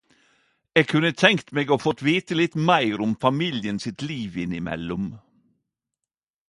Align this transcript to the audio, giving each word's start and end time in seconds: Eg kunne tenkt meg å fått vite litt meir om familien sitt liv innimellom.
Eg 0.81 0.85
kunne 0.93 1.11
tenkt 1.21 1.51
meg 1.57 1.73
å 1.75 1.77
fått 1.83 2.01
vite 2.07 2.39
litt 2.39 2.57
meir 2.71 3.05
om 3.09 3.15
familien 3.27 3.79
sitt 3.85 4.07
liv 4.13 4.41
innimellom. 4.47 5.05